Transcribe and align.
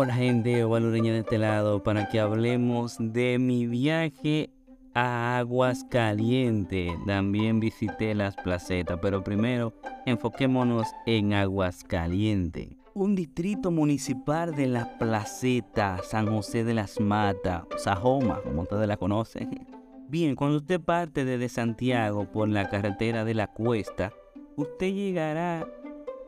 Hola 0.00 0.14
gente, 0.14 0.62
Valoreña 0.62 1.12
de 1.12 1.18
este 1.18 1.38
lado 1.38 1.82
para 1.82 2.08
que 2.08 2.20
hablemos 2.20 2.98
de 3.00 3.36
mi 3.40 3.66
viaje 3.66 4.48
a 4.94 5.38
Aguas 5.38 5.82
Calientes. 5.90 6.92
También 7.04 7.58
visité 7.58 8.14
las 8.14 8.36
placetas, 8.36 9.00
pero 9.02 9.24
primero 9.24 9.74
enfoquémonos 10.06 10.86
en 11.04 11.32
Aguas 11.32 11.82
Calientes. 11.82 12.76
Un 12.94 13.16
distrito 13.16 13.72
municipal 13.72 14.54
de 14.54 14.68
la 14.68 14.96
placeta 14.98 15.98
San 16.04 16.28
José 16.28 16.62
de 16.62 16.74
las 16.74 17.00
Matas, 17.00 17.64
Sajoma, 17.78 18.40
como 18.42 18.62
ustedes 18.62 18.86
la 18.86 18.98
conocen. 18.98 19.66
Bien, 20.08 20.36
cuando 20.36 20.58
usted 20.58 20.80
parte 20.80 21.24
desde 21.24 21.48
Santiago 21.48 22.30
por 22.30 22.48
la 22.48 22.68
carretera 22.68 23.24
de 23.24 23.34
la 23.34 23.48
Cuesta, 23.48 24.12
usted 24.54 24.94
llegará 24.94 25.66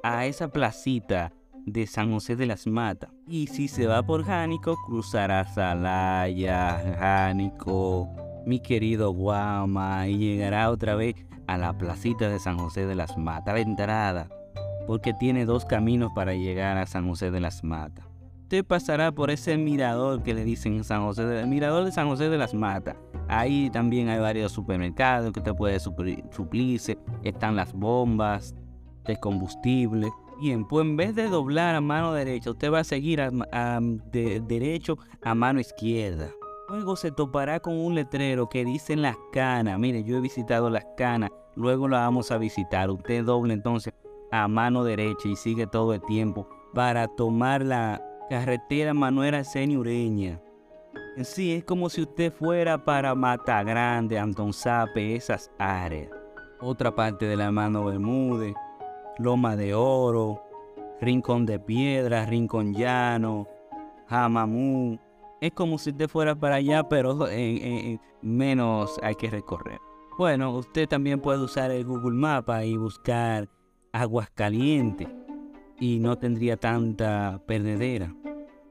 a 0.03 0.27
esa 0.27 0.49
placita 0.49 1.33
de 1.67 1.87
San 1.87 2.11
José 2.11 2.35
de 2.35 2.47
las 2.47 2.67
Matas. 2.67 3.11
Y 3.33 3.47
si 3.47 3.69
se 3.69 3.87
va 3.87 4.03
por 4.03 4.25
Jánico, 4.25 4.77
cruzará 4.87 5.47
Salaya, 5.47 6.97
Jánico, 6.99 8.09
mi 8.45 8.59
querido 8.59 9.13
Guama, 9.13 10.09
y 10.09 10.19
llegará 10.19 10.69
otra 10.69 10.97
vez 10.97 11.15
a 11.47 11.57
la 11.57 11.79
placita 11.79 12.29
de 12.29 12.41
San 12.41 12.59
José 12.59 12.87
de 12.87 12.97
las 12.97 13.17
Matas, 13.17 13.55
la 13.55 13.61
entrada, 13.61 14.29
porque 14.89 15.15
tiene 15.15 15.45
dos 15.45 15.65
caminos 15.65 16.11
para 16.13 16.35
llegar 16.35 16.77
a 16.77 16.87
San 16.87 17.07
José 17.07 17.31
de 17.31 17.39
las 17.39 17.63
Matas. 17.63 18.05
Usted 18.43 18.65
pasará 18.65 19.13
por 19.13 19.31
ese 19.31 19.57
mirador 19.57 20.25
que 20.25 20.35
le 20.35 20.43
dicen 20.43 20.83
San 20.83 21.05
José 21.05 21.25
de, 21.25 21.47
mirador 21.47 21.85
de 21.85 21.93
San 21.93 22.09
José 22.09 22.31
de 22.31 22.39
las 22.39 22.53
Matas. 22.53 22.97
Ahí 23.29 23.71
también 23.71 24.09
hay 24.09 24.19
varios 24.19 24.51
supermercados 24.51 25.33
que 25.33 25.39
usted 25.39 25.55
puede 25.55 25.79
suplirse. 25.79 26.99
Están 27.23 27.55
las 27.55 27.73
bombas 27.75 28.57
de 29.05 29.17
combustible. 29.19 30.11
Pues 30.69 30.87
en 30.87 30.97
vez 30.97 31.15
de 31.15 31.29
doblar 31.29 31.75
a 31.75 31.83
mano 31.83 32.15
derecha, 32.15 32.51
usted 32.51 32.73
va 32.73 32.79
a 32.79 32.85
seguir 32.85 33.21
de 33.21 34.41
derecho 34.41 34.97
a 35.23 35.35
mano 35.35 35.61
izquierda. 35.61 36.31
Luego 36.71 36.97
se 36.97 37.11
topará 37.11 37.61
con 37.61 37.77
un 37.77 37.95
letrero 37.95 38.49
que 38.49 38.65
dice 38.65 38.97
Las 38.97 39.17
Canas. 39.33 39.79
Mire, 39.79 40.03
yo 40.03 40.17
he 40.17 40.21
visitado 40.21 40.71
Las 40.71 40.87
Canas, 40.97 41.31
luego 41.57 41.89
la 41.89 41.99
vamos 42.01 42.31
a 42.31 42.39
visitar. 42.39 42.89
Usted 42.91 43.25
doble 43.25 43.53
entonces 43.53 43.93
a 44.31 44.49
mano 44.49 44.83
derecha 44.83 45.29
y 45.29 45.37
sigue 45.37 45.67
todo 45.67 45.93
el 45.93 46.01
tiempo 46.03 46.49
para 46.73 47.07
tomar 47.07 47.63
la 47.63 48.01
carretera 48.31 48.95
Manuel 48.95 49.35
Arsenio 49.35 49.81
Ureña. 49.81 50.41
Sí, 51.23 51.53
es 51.53 51.65
como 51.65 51.91
si 51.91 52.01
usted 52.01 52.33
fuera 52.33 52.83
para 52.83 53.15
Mata 53.15 53.63
Grande, 53.63 54.19
Anton 54.19 54.55
Sape, 54.55 55.17
esas 55.17 55.51
áreas. 55.59 56.09
Otra 56.61 56.95
parte 56.95 57.27
de 57.27 57.37
la 57.37 57.51
mano 57.51 57.85
Bermúdez. 57.85 58.55
Loma 59.19 59.57
de 59.57 59.75
Oro, 59.75 60.43
Rincón 61.01 61.47
de 61.47 61.59
Piedra, 61.59 62.27
Rincón 62.27 62.75
Llano, 62.75 63.47
Jamamú. 64.07 64.99
Es 65.41 65.53
como 65.53 65.79
si 65.79 65.91
usted 65.91 66.09
fuera 66.09 66.35
para 66.35 66.57
allá, 66.57 66.89
pero 66.89 67.27
menos 68.23 68.99
hay 69.03 69.15
que 69.15 69.31
recorrer. 69.31 69.79
Bueno, 70.19 70.55
usted 70.55 70.87
también 70.87 71.21
puede 71.21 71.43
usar 71.43 71.71
el 71.71 71.85
Google 71.85 72.17
Mapa 72.17 72.65
y 72.65 72.77
buscar 72.77 73.49
aguas 73.93 74.29
calientes 74.31 75.09
y 75.79 75.99
no 75.99 76.19
tendría 76.19 76.59
tanta 76.59 77.41
perdedera. 77.47 78.15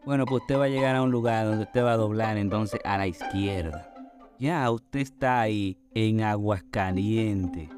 Bueno, 0.06 0.26
pues 0.26 0.42
usted 0.42 0.60
va 0.60 0.66
a 0.66 0.70
llegar 0.70 0.95
a 0.95 1.02
un 1.02 1.12
lugar 1.12 1.45
donde 1.48 1.64
usted 1.64 1.84
va 1.84 1.94
a 1.94 1.98
doblar 1.98 2.38
entonces 2.38 2.80
a 2.86 2.98
la 2.98 3.08
izquierda. 3.08 3.92
Ya 4.40 4.70
usted 4.70 5.00
está 5.00 5.42
ahí 5.42 5.78
en 5.94 6.22
aguas 6.22 6.64
calientes. 6.70 7.70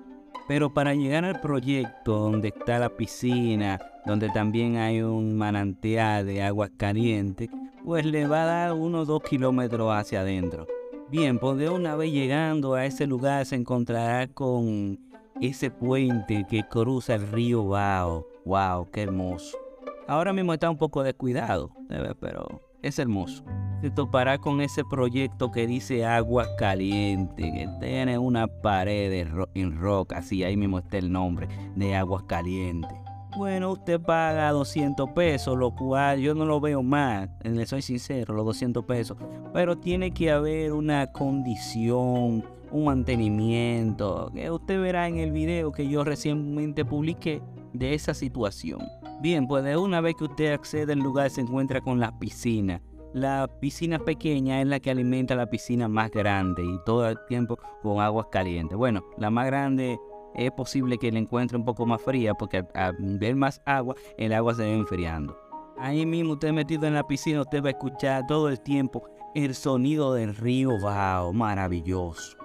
Pero 0.51 0.73
para 0.73 0.93
llegar 0.93 1.23
al 1.23 1.39
proyecto 1.39 2.19
donde 2.19 2.49
está 2.49 2.77
la 2.77 2.89
piscina, 2.89 3.79
donde 4.05 4.27
también 4.27 4.75
hay 4.75 5.01
un 5.01 5.37
manantial 5.37 6.25
de 6.25 6.43
agua 6.43 6.67
caliente, 6.75 7.49
pues 7.85 8.05
le 8.05 8.27
va 8.27 8.43
a 8.43 8.45
dar 8.47 8.73
unos 8.73 9.07
dos 9.07 9.23
kilómetros 9.23 9.93
hacia 9.93 10.19
adentro. 10.19 10.67
Bien, 11.09 11.39
pues 11.39 11.57
de 11.57 11.69
una 11.69 11.95
vez 11.95 12.11
llegando 12.11 12.73
a 12.73 12.85
ese 12.85 13.07
lugar 13.07 13.45
se 13.45 13.55
encontrará 13.55 14.27
con 14.27 14.99
ese 15.39 15.71
puente 15.71 16.45
que 16.49 16.67
cruza 16.67 17.15
el 17.15 17.31
río 17.31 17.65
Bao. 17.69 18.27
¡Wow! 18.43 18.91
¡Qué 18.91 19.03
hermoso! 19.03 19.57
Ahora 20.05 20.33
mismo 20.33 20.53
está 20.53 20.69
un 20.69 20.77
poco 20.77 21.01
descuidado, 21.01 21.71
pero 22.19 22.61
es 22.81 22.99
hermoso 22.99 23.43
se 23.81 23.89
topará 23.89 24.37
con 24.37 24.61
ese 24.61 24.83
proyecto 24.85 25.51
que 25.51 25.65
dice 25.65 26.05
agua 26.05 26.45
caliente, 26.55 27.41
que 27.41 27.67
tiene 27.79 28.19
una 28.19 28.45
pared 28.45 29.27
en 29.55 29.75
roca, 29.77 30.19
así 30.19 30.43
ahí 30.43 30.55
mismo 30.55 30.77
está 30.77 30.99
el 30.99 31.11
nombre 31.11 31.47
de 31.75 31.95
aguas 31.95 32.23
calientes. 32.23 32.91
Bueno, 33.35 33.71
usted 33.71 33.99
paga 33.99 34.51
200 34.51 35.09
pesos, 35.11 35.57
lo 35.57 35.73
cual 35.73 36.19
yo 36.19 36.35
no 36.35 36.45
lo 36.45 36.59
veo 36.59 36.83
más, 36.83 37.27
le 37.43 37.65
soy 37.65 37.81
sincero, 37.81 38.35
los 38.35 38.45
200 38.45 38.85
pesos. 38.85 39.17
Pero 39.51 39.77
tiene 39.77 40.11
que 40.11 40.29
haber 40.29 40.73
una 40.73 41.07
condición, 41.07 42.45
un 42.71 42.85
mantenimiento, 42.85 44.31
que 44.35 44.51
usted 44.51 44.79
verá 44.79 45.07
en 45.07 45.17
el 45.17 45.31
video 45.31 45.71
que 45.71 45.87
yo 45.87 46.03
recientemente 46.03 46.85
publiqué 46.85 47.41
de 47.73 47.95
esa 47.95 48.13
situación. 48.13 48.81
Bien, 49.21 49.47
pues 49.47 49.63
de 49.63 49.77
una 49.77 50.01
vez 50.01 50.15
que 50.15 50.23
usted 50.25 50.53
accede 50.53 50.93
al 50.93 50.99
lugar 50.99 51.29
se 51.29 51.41
encuentra 51.41 51.81
con 51.81 51.99
la 51.99 52.17
piscina 52.17 52.81
la 53.13 53.49
piscina 53.59 53.99
pequeña 53.99 54.61
es 54.61 54.67
la 54.67 54.79
que 54.79 54.89
alimenta 54.89 55.35
la 55.35 55.49
piscina 55.49 55.87
más 55.87 56.11
grande 56.11 56.63
y 56.63 56.79
todo 56.85 57.09
el 57.09 57.17
tiempo 57.27 57.59
con 57.81 57.99
aguas 57.99 58.27
calientes. 58.31 58.77
Bueno, 58.77 59.03
la 59.17 59.29
más 59.29 59.47
grande 59.47 59.99
es 60.33 60.51
posible 60.51 60.97
que 60.97 61.11
la 61.11 61.19
encuentre 61.19 61.57
un 61.57 61.65
poco 61.65 61.85
más 61.85 62.01
fría 62.01 62.33
porque 62.33 62.63
al, 62.73 62.95
ver 63.19 63.35
más 63.35 63.61
agua, 63.65 63.95
el 64.17 64.33
agua 64.33 64.53
se 64.53 64.63
va 64.63 64.69
enfriando. 64.69 65.37
Ahí 65.77 66.05
mismo 66.05 66.33
usted 66.33 66.53
metido 66.53 66.87
en 66.87 66.93
la 66.93 67.05
piscina, 67.05 67.41
usted 67.41 67.63
va 67.63 67.67
a 67.67 67.71
escuchar 67.71 68.25
todo 68.27 68.47
el 68.47 68.61
tiempo 68.61 69.03
el 69.35 69.55
sonido 69.55 70.13
del 70.13 70.35
río 70.35 70.79
Bao, 70.79 71.33
maravilloso. 71.33 72.37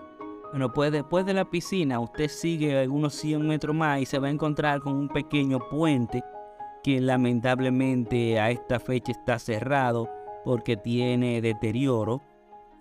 Bueno, 0.50 0.72
pues 0.72 0.90
después 0.90 1.26
de 1.26 1.34
la 1.34 1.44
piscina, 1.44 2.00
usted 2.00 2.28
sigue 2.28 2.78
algunos 2.78 3.14
100 3.14 3.46
metros 3.46 3.76
más 3.76 4.00
y 4.00 4.06
se 4.06 4.18
va 4.18 4.28
a 4.28 4.30
encontrar 4.30 4.80
con 4.80 4.94
un 4.94 5.08
pequeño 5.08 5.58
puente 5.70 6.22
que 6.86 7.00
lamentablemente 7.00 8.38
a 8.38 8.52
esta 8.52 8.78
fecha 8.78 9.10
está 9.10 9.40
cerrado 9.40 10.08
porque 10.44 10.76
tiene 10.76 11.40
deterioro, 11.40 12.22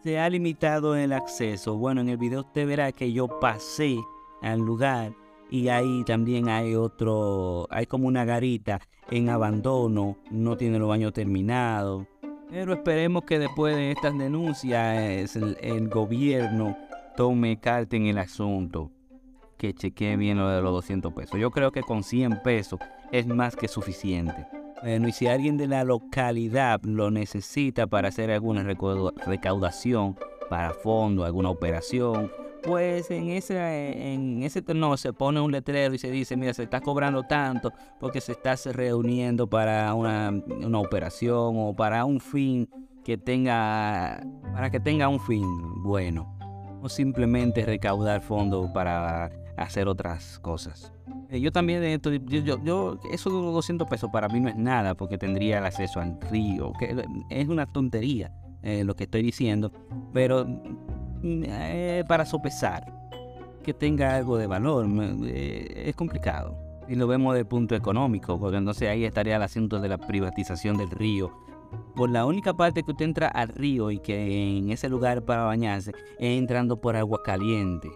se 0.03 0.19
ha 0.19 0.29
limitado 0.29 0.95
el 0.95 1.11
acceso. 1.11 1.75
Bueno, 1.75 2.01
en 2.01 2.09
el 2.09 2.17
video 2.17 2.41
usted 2.41 2.67
verá 2.67 2.91
que 2.91 3.11
yo 3.11 3.27
pasé 3.39 3.97
al 4.43 4.59
lugar 4.59 5.13
y 5.49 5.69
ahí 5.69 6.03
también 6.03 6.49
hay 6.49 6.75
otro, 6.75 7.65
hay 7.71 7.87
como 7.87 8.07
una 8.07 8.25
garita 8.25 8.79
en 9.09 9.29
abandono, 9.29 10.17
no 10.29 10.55
tiene 10.55 10.77
los 10.77 10.87
baños 10.87 11.11
terminados. 11.11 12.05
Pero 12.51 12.73
esperemos 12.73 13.23
que 13.23 13.39
después 13.39 13.75
de 13.75 13.91
estas 13.91 14.15
denuncias 14.15 15.35
el, 15.35 15.89
gobierno 15.89 16.77
tome 17.17 17.59
carta 17.59 17.95
en 17.95 18.05
el 18.05 18.19
asunto, 18.19 18.91
que 19.57 19.73
chequee 19.73 20.15
bien 20.15 20.37
lo 20.37 20.47
de 20.47 20.61
los 20.61 20.73
200 20.73 21.11
pesos. 21.11 21.39
Yo 21.39 21.49
creo 21.49 21.71
que 21.71 21.81
con 21.81 22.03
100 22.03 22.43
pesos 22.43 22.79
es 23.19 23.27
más 23.27 23.55
que 23.55 23.67
suficiente. 23.67 24.47
Bueno, 24.81 25.07
y 25.07 25.11
si 25.11 25.27
alguien 25.27 25.57
de 25.57 25.67
la 25.67 25.83
localidad 25.83 26.81
lo 26.83 27.09
necesita 27.09 27.87
para 27.87 28.09
hacer 28.09 28.29
alguna 28.29 28.63
recaudación 28.63 30.17
para 30.49 30.73
fondo, 30.73 31.23
alguna 31.23 31.49
operación, 31.49 32.29
pues 32.61 33.09
en 33.11 33.29
ese, 33.29 34.13
en 34.13 34.43
ese 34.43 34.61
torneo 34.61 34.97
se 34.97 35.13
pone 35.13 35.39
un 35.39 35.51
letrero 35.51 35.93
y 35.93 35.97
se 35.97 36.11
dice, 36.11 36.35
mira, 36.35 36.53
se 36.53 36.63
está 36.63 36.81
cobrando 36.81 37.23
tanto 37.23 37.71
porque 37.99 38.19
se 38.21 38.33
está 38.33 38.55
reuniendo 38.71 39.47
para 39.47 39.93
una, 39.93 40.31
una 40.63 40.79
operación 40.79 41.55
o 41.57 41.75
para 41.75 42.05
un 42.05 42.19
fin 42.19 42.69
que 43.03 43.17
tenga, 43.17 44.21
para 44.53 44.69
que 44.69 44.79
tenga 44.79 45.07
un 45.07 45.19
fin 45.19 45.45
bueno, 45.83 46.35
o 46.81 46.89
simplemente 46.89 47.65
recaudar 47.65 48.21
fondos 48.21 48.69
para 48.71 49.31
hacer 49.57 49.87
otras 49.87 50.39
cosas. 50.39 50.91
Eh, 51.29 51.39
yo 51.39 51.51
también, 51.51 51.99
yo, 52.01 52.63
yo, 52.63 52.99
eso 53.11 53.29
de 53.29 53.35
los 53.41 53.53
200 53.53 53.87
pesos 53.87 54.09
para 54.11 54.27
mí 54.27 54.39
no 54.39 54.49
es 54.49 54.55
nada 54.55 54.95
porque 54.95 55.17
tendría 55.17 55.59
el 55.59 55.65
acceso 55.65 55.99
al 55.99 56.19
río, 56.29 56.73
que 56.79 56.95
es 57.29 57.47
una 57.47 57.65
tontería 57.65 58.31
eh, 58.61 58.83
lo 58.83 58.95
que 58.95 59.05
estoy 59.05 59.21
diciendo, 59.21 59.71
pero 60.13 60.45
mm, 60.45 61.43
eh, 61.45 62.03
para 62.07 62.25
sopesar 62.25 62.85
que 63.63 63.73
tenga 63.73 64.15
algo 64.15 64.37
de 64.37 64.47
valor 64.47 64.87
es 65.25 65.95
complicado. 65.95 66.55
Y 66.87 66.93
lo 66.93 67.07
vemos 67.07 67.33
desde 67.33 67.41
el 67.41 67.47
punto 67.47 67.73
económico, 67.73 68.39
porque 68.39 68.57
entonces 68.57 68.87
ahí 68.87 69.05
estaría 69.05 69.37
el 69.37 69.41
asunto 69.41 69.79
de 69.79 69.89
la 69.89 69.97
privatización 69.97 70.77
del 70.77 70.91
río. 70.91 71.31
Por 71.95 72.11
la 72.11 72.27
única 72.27 72.53
parte 72.53 72.83
que 72.83 72.91
usted 72.91 73.05
entra 73.05 73.27
al 73.27 73.47
río 73.47 73.89
y 73.89 73.97
que 73.97 74.57
en 74.57 74.69
ese 74.69 74.87
lugar 74.87 75.25
para 75.25 75.45
bañarse 75.45 75.93
es 76.19 76.37
entrando 76.37 76.79
por 76.79 76.95
agua 76.95 77.23
caliente 77.23 77.89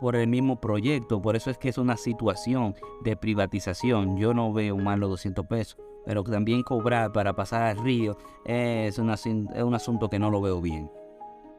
por 0.00 0.16
el 0.16 0.28
mismo 0.28 0.60
proyecto. 0.60 1.20
Por 1.20 1.36
eso 1.36 1.50
es 1.50 1.58
que 1.58 1.68
es 1.68 1.78
una 1.78 1.96
situación 1.96 2.74
de 3.02 3.16
privatización. 3.16 4.16
Yo 4.16 4.34
no 4.34 4.52
veo 4.52 4.76
mal 4.76 5.00
los 5.00 5.10
200 5.10 5.46
pesos, 5.46 5.78
pero 6.04 6.22
también 6.24 6.62
cobrar 6.62 7.12
para 7.12 7.34
pasar 7.34 7.62
al 7.62 7.78
río 7.78 8.16
es, 8.44 8.98
un 8.98 9.10
asunto 9.10 10.08
que 10.08 10.18
no 10.18 10.30
lo 10.30 10.40
veo 10.40 10.60
bien. 10.60 10.90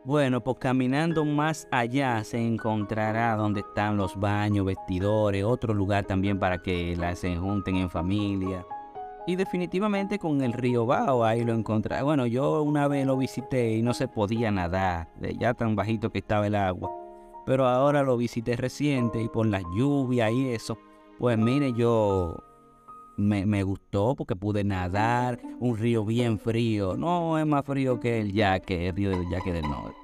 Bueno, 0.05 0.41
pues 0.41 0.57
caminando 0.59 1.25
más 1.25 1.67
allá 1.71 2.23
se 2.23 2.39
encontrará 2.39 3.35
donde 3.35 3.59
están 3.59 3.97
los 3.97 4.17
baños, 4.17 4.65
vestidores, 4.65 5.43
otro 5.43 5.73
lugar 5.73 6.05
también 6.05 6.39
para 6.39 6.59
que 6.59 6.95
la 6.95 7.15
se 7.15 7.35
junten 7.35 7.75
en 7.75 7.89
familia. 7.89 8.65
Y 9.27 9.35
definitivamente 9.35 10.17
con 10.17 10.41
el 10.41 10.53
río 10.53 10.85
Bao 10.85 11.23
ahí 11.23 11.43
lo 11.43 11.53
encontré. 11.53 12.01
Bueno, 12.01 12.25
yo 12.25 12.63
una 12.63 12.87
vez 12.87 13.05
lo 13.05 13.17
visité 13.17 13.73
y 13.73 13.83
no 13.83 13.93
se 13.93 14.07
podía 14.07 14.49
nadar, 14.49 15.09
ya 15.37 15.53
tan 15.53 15.75
bajito 15.75 16.09
que 16.09 16.19
estaba 16.19 16.47
el 16.47 16.55
agua. 16.55 16.98
Pero 17.49 17.67
ahora 17.67 18.03
lo 18.03 18.15
visité 18.15 18.55
reciente 18.55 19.23
y 19.23 19.27
por 19.27 19.47
la 19.47 19.63
lluvia 19.75 20.29
y 20.29 20.49
eso, 20.49 20.77
pues 21.17 21.35
mire, 21.35 21.73
yo 21.73 22.37
me, 23.17 23.47
me, 23.47 23.63
gustó 23.63 24.13
porque 24.15 24.35
pude 24.35 24.63
nadar, 24.63 25.39
un 25.59 25.75
río 25.75 26.05
bien 26.05 26.37
frío. 26.37 26.95
No 26.95 27.39
es 27.39 27.47
más 27.47 27.65
frío 27.65 27.99
que 27.99 28.19
el 28.19 28.33
Yaque, 28.33 28.89
el 28.89 28.95
río 28.95 29.09
del 29.09 29.27
Yaque 29.31 29.51
del 29.51 29.63
Norte. 29.63 29.97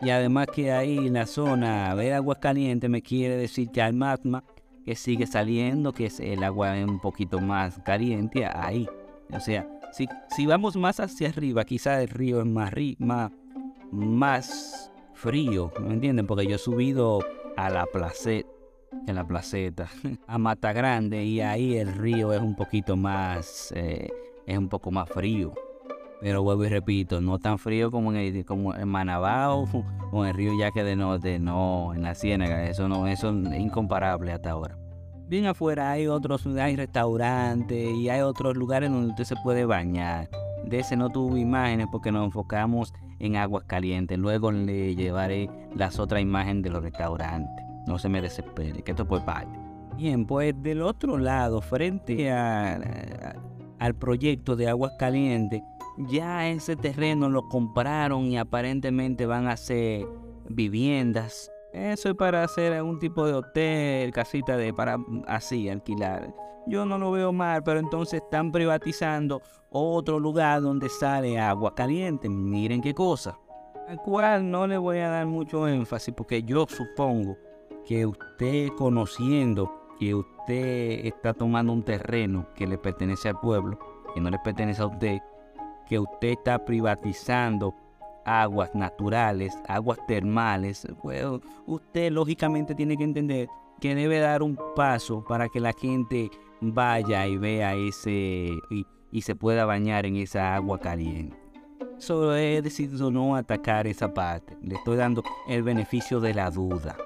Y 0.00 0.08
además 0.08 0.46
que 0.46 0.72
ahí 0.72 0.96
en 0.96 1.12
la 1.12 1.26
zona 1.26 1.94
de 1.94 2.14
aguas 2.14 2.38
calientes 2.38 2.88
me 2.88 3.02
quiere 3.02 3.36
decir 3.36 3.68
que 3.70 3.82
hay 3.82 3.92
magma 3.92 4.42
que 4.86 4.96
sigue 4.96 5.26
saliendo, 5.26 5.92
que 5.92 6.06
es 6.06 6.18
el 6.20 6.42
agua 6.42 6.72
un 6.72 7.00
poquito 7.00 7.38
más 7.38 7.78
caliente 7.84 8.46
ahí. 8.46 8.88
O 9.30 9.40
sea, 9.40 9.68
si, 9.92 10.08
si 10.34 10.46
vamos 10.46 10.74
más 10.74 11.00
hacia 11.00 11.28
arriba, 11.28 11.66
quizás 11.66 12.00
el 12.00 12.08
río 12.08 12.40
es 12.40 12.46
más, 12.46 12.72
más, 12.98 13.30
más 13.92 14.87
frío, 15.18 15.72
¿me 15.80 15.94
entienden? 15.94 16.26
Porque 16.26 16.46
yo 16.46 16.56
he 16.56 16.58
subido 16.58 17.18
a 17.56 17.68
la 17.70 17.86
placeta, 17.86 18.48
en 19.06 19.16
la 19.16 19.26
placeta, 19.26 19.88
a 20.26 20.38
Mata 20.38 20.72
Grande 20.72 21.24
y 21.24 21.40
ahí 21.40 21.76
el 21.76 21.92
río 21.92 22.32
es 22.32 22.40
un 22.40 22.54
poquito 22.54 22.96
más, 22.96 23.72
eh, 23.74 24.08
es 24.46 24.56
un 24.56 24.68
poco 24.68 24.90
más 24.90 25.08
frío. 25.08 25.52
Pero 26.20 26.42
vuelvo 26.42 26.64
y 26.64 26.68
repito, 26.68 27.20
no 27.20 27.38
tan 27.38 27.58
frío 27.58 27.90
como 27.90 28.12
en, 28.12 28.18
el, 28.18 28.44
como 28.44 28.74
en 28.74 28.88
Manabao 28.88 29.68
o 30.12 30.24
en 30.24 30.30
el 30.30 30.34
río 30.34 30.52
Yaque 30.58 30.82
de 30.82 30.96
Norte, 30.96 31.38
no, 31.38 31.92
en 31.94 32.02
la 32.02 32.14
Ciénaga, 32.14 32.64
eso 32.68 32.88
no, 32.88 33.06
eso 33.06 33.30
es 33.30 33.60
incomparable 33.60 34.32
hasta 34.32 34.50
ahora. 34.50 34.78
Bien 35.28 35.46
afuera 35.46 35.90
hay 35.90 36.06
otros, 36.06 36.46
hay 36.46 36.74
restaurantes 36.74 37.94
y 37.94 38.08
hay 38.08 38.22
otros 38.22 38.56
lugares 38.56 38.90
donde 38.90 39.10
usted 39.10 39.24
se 39.24 39.36
puede 39.42 39.66
bañar. 39.66 40.30
De 40.64 40.80
ese 40.80 40.96
no 40.96 41.10
tuve 41.10 41.40
imágenes 41.40 41.86
porque 41.90 42.12
nos 42.12 42.24
enfocamos 42.24 42.92
en 43.18 43.36
aguas 43.36 43.64
calientes. 43.64 44.18
Luego 44.18 44.52
le 44.52 44.94
llevaré 44.94 45.50
las 45.74 45.98
otras 45.98 46.20
imágenes 46.20 46.62
de 46.62 46.70
los 46.70 46.82
restaurantes. 46.82 47.64
No 47.86 47.98
se 47.98 48.08
me 48.08 48.20
desespere, 48.20 48.82
que 48.82 48.90
esto 48.92 49.06
fue 49.06 49.20
parte. 49.20 49.58
Bien, 49.96 50.26
pues 50.26 50.54
del 50.62 50.82
otro 50.82 51.18
lado, 51.18 51.60
frente 51.60 52.30
al 52.30 53.94
proyecto 53.98 54.54
de 54.54 54.68
aguas 54.68 54.92
calientes, 54.98 55.62
ya 55.96 56.48
ese 56.48 56.76
terreno 56.76 57.28
lo 57.28 57.48
compraron 57.48 58.26
y 58.26 58.38
aparentemente 58.38 59.26
van 59.26 59.48
a 59.48 59.52
hacer 59.52 60.06
viviendas. 60.48 61.50
Eso 61.72 62.08
es 62.08 62.14
para 62.14 62.44
hacer 62.44 62.72
algún 62.72 62.98
tipo 62.98 63.26
de 63.26 63.34
hotel, 63.34 64.10
casita 64.12 64.56
de 64.56 64.72
para 64.72 64.98
así 65.26 65.68
alquilar. 65.68 66.34
Yo 66.66 66.84
no 66.84 66.98
lo 66.98 67.10
veo 67.10 67.32
mal, 67.32 67.62
pero 67.62 67.80
entonces 67.80 68.22
están 68.22 68.52
privatizando 68.52 69.42
otro 69.70 70.18
lugar 70.18 70.62
donde 70.62 70.88
sale 70.88 71.38
agua 71.38 71.74
caliente. 71.74 72.28
Miren 72.28 72.80
qué 72.80 72.94
cosa. 72.94 73.38
Al 73.88 73.98
cual 74.02 74.50
no 74.50 74.66
le 74.66 74.76
voy 74.76 74.98
a 74.98 75.08
dar 75.08 75.26
mucho 75.26 75.66
énfasis 75.66 76.14
porque 76.14 76.42
yo 76.42 76.66
supongo 76.68 77.38
que 77.86 78.04
usted 78.04 78.68
conociendo 78.76 79.72
que 79.98 80.14
usted 80.14 81.06
está 81.06 81.32
tomando 81.32 81.72
un 81.72 81.82
terreno 81.82 82.46
que 82.54 82.66
le 82.66 82.78
pertenece 82.78 83.30
al 83.30 83.40
pueblo, 83.40 83.78
que 84.14 84.20
no 84.20 84.30
le 84.30 84.38
pertenece 84.38 84.82
a 84.82 84.86
usted, 84.86 85.18
que 85.88 85.98
usted 85.98 86.28
está 86.28 86.64
privatizando 86.64 87.74
aguas 88.28 88.74
naturales, 88.74 89.56
aguas 89.66 89.98
termales, 90.06 90.86
pues, 91.02 91.24
usted 91.66 92.12
lógicamente 92.12 92.74
tiene 92.74 92.96
que 92.96 93.04
entender 93.04 93.48
que 93.80 93.94
debe 93.94 94.18
dar 94.18 94.42
un 94.42 94.58
paso 94.74 95.24
para 95.24 95.48
que 95.48 95.60
la 95.60 95.72
gente 95.72 96.30
vaya 96.60 97.26
y 97.26 97.36
vea 97.36 97.74
ese 97.74 98.50
y, 98.70 99.22
se 99.22 99.34
pueda 99.34 99.64
bañar 99.64 100.06
en 100.06 100.16
esa 100.16 100.54
agua 100.54 100.78
caliente. 100.78 101.36
Solo 101.98 102.36
he 102.36 102.62
decidido 102.62 103.10
no 103.10 103.34
atacar 103.34 103.86
esa 103.86 104.14
parte. 104.14 104.56
Le 104.62 104.76
estoy 104.76 104.96
dando 104.96 105.22
el 105.48 105.62
beneficio 105.62 106.20
de 106.20 106.34
la 106.34 106.50
duda. 106.50 106.96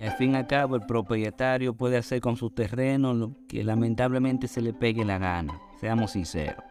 al 0.00 0.12
fin 0.12 0.32
y 0.32 0.36
al 0.36 0.46
cabo, 0.46 0.76
el 0.76 0.82
propietario 0.82 1.74
puede 1.74 1.96
hacer 1.96 2.20
con 2.20 2.36
su 2.36 2.50
terreno 2.50 3.14
lo 3.14 3.32
que 3.48 3.64
lamentablemente 3.64 4.48
se 4.48 4.60
le 4.60 4.74
pegue 4.74 5.04
la 5.04 5.18
gana. 5.18 5.58
Seamos 5.80 6.12
sinceros. 6.12 6.62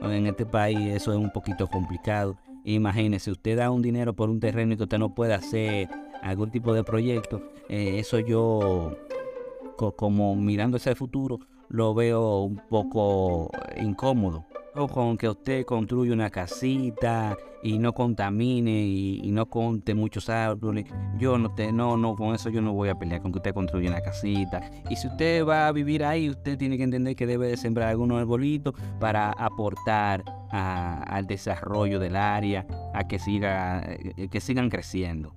En 0.00 0.26
este 0.26 0.44
país 0.44 0.78
eso 0.94 1.12
es 1.12 1.18
un 1.18 1.30
poquito 1.30 1.66
complicado. 1.68 2.36
Imagínese, 2.66 3.30
usted 3.30 3.56
da 3.56 3.70
un 3.70 3.80
dinero 3.80 4.14
por 4.14 4.28
un 4.28 4.40
terreno 4.40 4.74
y 4.74 4.76
que 4.76 4.82
usted 4.82 4.98
no 4.98 5.14
puede 5.14 5.34
hacer 5.34 5.88
algún 6.20 6.50
tipo 6.50 6.74
de 6.74 6.82
proyecto. 6.82 7.40
Eh, 7.68 8.00
eso 8.00 8.18
yo, 8.18 8.96
como 9.96 10.34
mirando 10.34 10.76
hacia 10.76 10.96
futuro, 10.96 11.38
lo 11.68 11.94
veo 11.94 12.42
un 12.42 12.60
poco 12.68 13.50
incómodo 13.80 14.46
con 14.86 15.16
que 15.16 15.28
usted 15.28 15.64
construya 15.64 16.12
una 16.12 16.28
casita 16.28 17.36
y 17.62 17.78
no 17.78 17.94
contamine 17.94 18.70
y, 18.70 19.30
no 19.32 19.46
conte 19.46 19.94
muchos 19.94 20.28
árboles. 20.28 20.84
Yo 21.18 21.38
no, 21.38 21.54
te, 21.54 21.72
no, 21.72 21.96
no, 21.96 22.14
con 22.14 22.34
eso 22.34 22.50
yo 22.50 22.60
no 22.60 22.74
voy 22.74 22.90
a 22.90 22.94
pelear 22.94 23.22
con 23.22 23.32
que 23.32 23.38
usted 23.38 23.54
construya 23.54 23.88
una 23.88 24.02
casita. 24.02 24.70
Y 24.90 24.96
si 24.96 25.08
usted 25.08 25.46
va 25.46 25.66
a 25.66 25.72
vivir 25.72 26.04
ahí, 26.04 26.28
usted 26.28 26.58
tiene 26.58 26.76
que 26.76 26.84
entender 26.84 27.16
que 27.16 27.26
debe 27.26 27.48
de 27.48 27.56
sembrar 27.56 27.88
algunos 27.88 28.20
arbolitos 28.20 28.74
para 29.00 29.30
aportar 29.30 30.22
al 30.56 31.26
desarrollo 31.26 31.98
del 31.98 32.16
área, 32.16 32.66
a 32.94 33.06
que, 33.06 33.18
siga, 33.18 33.82
eh, 33.84 34.28
que 34.28 34.40
sigan 34.40 34.70
creciendo. 34.70 35.34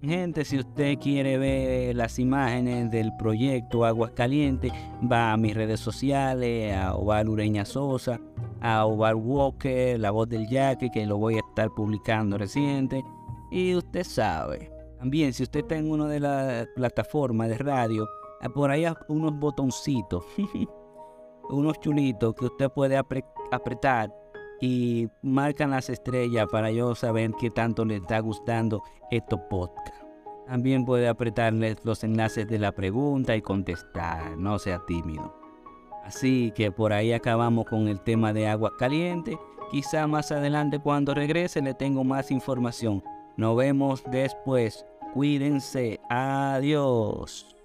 Gente, 0.00 0.44
si 0.44 0.58
usted 0.58 0.96
quiere 0.98 1.38
ver 1.38 1.96
las 1.96 2.20
imágenes 2.20 2.88
del 2.88 3.16
proyecto 3.16 3.84
Aguas 3.84 4.12
Calientes, 4.12 4.70
va 5.10 5.32
a 5.32 5.36
mis 5.36 5.54
redes 5.54 5.80
sociales, 5.80 6.72
a 6.76 6.94
Oval 6.94 7.28
Ureña 7.28 7.64
Sosa, 7.64 8.20
a 8.60 8.86
Oval 8.86 9.16
Walker, 9.16 9.98
La 9.98 10.12
Voz 10.12 10.28
del 10.28 10.46
Yaque, 10.46 10.90
que 10.92 11.04
lo 11.04 11.18
voy 11.18 11.34
a 11.34 11.40
estar 11.40 11.70
publicando 11.74 12.38
reciente. 12.38 13.04
Y 13.50 13.74
usted 13.74 14.04
sabe. 14.04 14.70
También, 15.00 15.32
si 15.32 15.42
usted 15.42 15.60
está 15.60 15.76
en 15.76 15.90
una 15.90 16.06
de 16.06 16.20
las 16.20 16.68
plataformas 16.76 17.48
de 17.48 17.58
radio, 17.58 18.06
ah, 18.40 18.48
por 18.48 18.70
ahí 18.70 18.84
hay 18.84 18.94
unos 19.08 19.36
botoncitos, 19.36 20.24
unos 21.50 21.80
chulitos 21.80 22.36
que 22.36 22.44
usted 22.44 22.70
puede 22.70 22.96
apretar 22.96 24.14
y 24.60 25.08
marcan 25.22 25.70
las 25.70 25.88
estrellas 25.88 26.46
para 26.50 26.70
yo 26.70 26.94
saber 26.94 27.32
qué 27.40 27.50
tanto 27.50 27.84
le 27.84 27.96
está 27.96 28.20
gustando 28.20 28.82
estos 29.10 29.40
podcasts. 29.50 30.06
También 30.46 30.84
puede 30.84 31.08
apretarle 31.08 31.76
los 31.84 32.02
enlaces 32.04 32.46
de 32.48 32.58
la 32.58 32.72
pregunta 32.72 33.36
y 33.36 33.42
contestar, 33.42 34.36
no 34.38 34.58
sea 34.58 34.80
tímido. 34.86 35.34
Así 36.04 36.52
que 36.56 36.72
por 36.72 36.94
ahí 36.94 37.12
acabamos 37.12 37.66
con 37.66 37.86
el 37.86 38.00
tema 38.00 38.32
de 38.32 38.48
agua 38.48 38.72
caliente. 38.78 39.38
Quizá 39.70 40.06
más 40.06 40.32
adelante 40.32 40.78
cuando 40.78 41.12
regrese 41.12 41.60
le 41.60 41.74
tengo 41.74 42.02
más 42.02 42.30
información. 42.30 43.04
Nos 43.36 43.56
vemos 43.56 44.02
después. 44.10 44.86
Cuídense. 45.12 46.00
Adiós. 46.08 47.57